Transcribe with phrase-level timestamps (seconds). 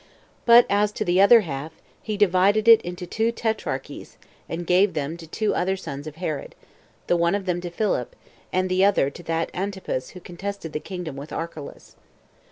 [0.47, 4.17] But as to the other half, he divided it into two tetrarchies,
[4.49, 6.55] and gave them to two other sons of Herod,
[7.05, 8.15] the one of them to Philip,
[8.51, 11.95] and the other to that Antipas who contested the kingdom with Archelaus.